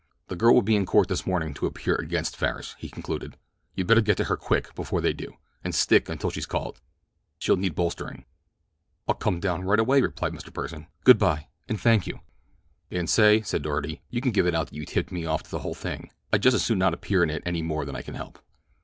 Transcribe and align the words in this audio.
"The 0.29 0.35
girl 0.35 0.55
will 0.55 0.63
be 0.63 0.75
in 0.75 0.87
court 0.87 1.09
this 1.09 1.27
morning 1.27 1.53
to 1.53 1.67
appear 1.67 1.93
against 1.93 2.35
Farris," 2.35 2.75
he 2.79 2.89
concluded. 2.89 3.37
"You'd 3.75 3.85
better 3.85 4.01
get 4.01 4.17
to 4.17 4.23
her 4.23 4.35
quick, 4.35 4.73
before 4.73 4.99
they 4.99 5.13
do, 5.13 5.37
and 5.63 5.75
stick 5.75 6.09
until 6.09 6.31
she's 6.31 6.47
called. 6.47 6.81
She'll 7.37 7.55
need 7.55 7.75
bolstering." 7.75 8.25
"I'll 9.07 9.13
come 9.13 9.39
down 9.39 9.61
right 9.63 9.77
away," 9.77 10.01
replied 10.01 10.33
Mr. 10.33 10.51
Pursen. 10.51 10.87
"Good 11.03 11.19
by, 11.19 11.49
and 11.69 11.79
thank 11.79 12.07
you." 12.07 12.19
"And 12.89 13.07
say," 13.07 13.41
said 13.43 13.61
Doarty, 13.61 14.01
"you 14.09 14.21
can 14.21 14.31
give 14.31 14.47
it 14.47 14.55
out 14.55 14.69
that 14.71 14.75
you 14.75 14.85
tipped 14.87 15.11
me 15.11 15.27
off 15.27 15.43
to 15.43 15.51
the 15.51 15.59
whole 15.59 15.75
thing—I'd 15.75 16.41
just 16.41 16.55
as 16.55 16.65
soon 16.65 16.79
not 16.79 16.95
appear 16.95 17.21
in 17.21 17.29
it 17.29 17.43
any 17.45 17.61
more 17.61 17.85
than 17.85 17.95
I 17.95 18.01
can 18.01 18.15
help." 18.15 18.39